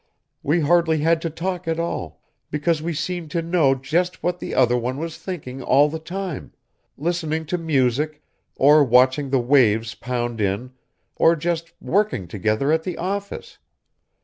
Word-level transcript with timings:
We 0.41 0.61
hardly 0.61 0.97
had 1.01 1.21
to 1.21 1.29
talk 1.29 1.67
at 1.67 1.79
all, 1.79 2.23
because 2.49 2.81
we 2.81 2.91
seemed 2.91 3.29
to 3.29 3.43
know 3.43 3.75
just 3.75 4.23
what 4.23 4.39
the 4.39 4.55
other 4.55 4.75
one 4.75 4.97
was 4.97 5.19
thinking 5.19 5.61
all 5.61 5.89
the 5.89 5.99
time, 5.99 6.53
listening 6.97 7.45
to 7.45 7.59
music, 7.59 8.23
or 8.55 8.83
watching 8.83 9.29
the 9.29 9.37
waves 9.37 9.93
pound 9.93 10.41
in 10.41 10.71
or 11.17 11.35
just 11.35 11.73
working 11.79 12.27
together 12.27 12.71
at 12.71 12.81
the 12.81 12.97
office. 12.97 13.59